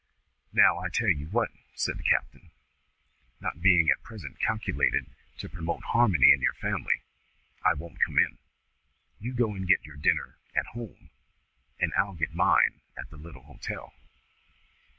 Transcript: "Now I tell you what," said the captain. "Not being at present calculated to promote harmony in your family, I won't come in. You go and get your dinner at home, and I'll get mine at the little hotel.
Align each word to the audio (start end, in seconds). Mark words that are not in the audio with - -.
"Now 0.51 0.79
I 0.79 0.89
tell 0.89 1.09
you 1.11 1.27
what," 1.29 1.51
said 1.75 1.99
the 1.99 2.03
captain. 2.03 2.49
"Not 3.39 3.61
being 3.61 3.87
at 3.91 4.01
present 4.01 4.39
calculated 4.39 5.05
to 5.37 5.47
promote 5.47 5.83
harmony 5.83 6.31
in 6.31 6.41
your 6.41 6.55
family, 6.55 7.03
I 7.63 7.75
won't 7.75 8.01
come 8.03 8.17
in. 8.17 8.39
You 9.19 9.31
go 9.35 9.53
and 9.53 9.67
get 9.67 9.85
your 9.85 9.97
dinner 9.97 10.39
at 10.55 10.65
home, 10.65 11.11
and 11.79 11.93
I'll 11.93 12.15
get 12.15 12.33
mine 12.33 12.81
at 12.97 13.11
the 13.11 13.17
little 13.17 13.43
hotel. 13.43 13.93